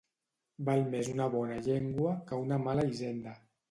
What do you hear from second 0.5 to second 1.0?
Val